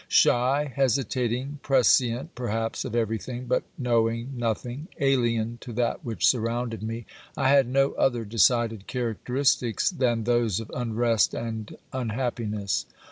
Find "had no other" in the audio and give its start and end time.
7.49-8.25